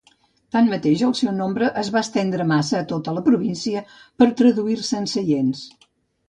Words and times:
Tanmateix, 0.53 1.01
el 1.07 1.11
seu 1.19 1.33
nombre 1.41 1.67
es 1.81 1.91
va 1.95 2.01
estendre 2.07 2.47
massa 2.53 2.79
a 2.79 2.87
tota 2.93 3.13
la 3.19 3.23
província 3.29 3.85
per 4.23 4.29
traduir-se 4.41 4.99
en 5.03 5.07
seients. 5.15 5.63